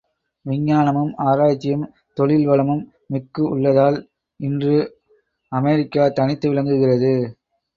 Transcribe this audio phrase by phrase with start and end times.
[0.45, 1.83] விஞ்ஞானமும் ஆராய்ச்சியும்
[2.17, 2.81] தொழில் வளமும்
[3.07, 3.99] மிக்கு உள்ளதால்
[4.39, 4.75] இன்று
[5.51, 7.13] அமெரிக்கா தனித்து விளங்குகிறது.